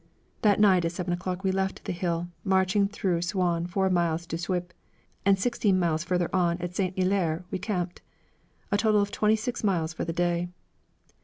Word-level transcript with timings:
That 0.41 0.59
night 0.59 0.83
at 0.83 0.93
seven 0.93 1.13
o'clock 1.13 1.43
we 1.43 1.51
left 1.51 1.85
the 1.85 1.91
hill, 1.91 2.27
marched 2.43 2.89
through 2.91 3.19
Souain 3.21 3.67
four 3.69 3.87
miles 3.91 4.25
to 4.25 4.35
Suippes, 4.35 4.73
and 5.27 5.37
sixteen 5.37 5.77
miles 5.77 6.03
farther 6.03 6.35
on, 6.35 6.57
at 6.57 6.75
St. 6.75 6.97
Hilaire, 6.97 7.45
we 7.51 7.59
camped. 7.59 8.01
A 8.71 8.77
total 8.77 9.01
of 9.03 9.11
twenty 9.11 9.35
six 9.35 9.63
miles 9.63 9.93
for 9.93 10.03
the 10.03 10.11
day. 10.11 10.49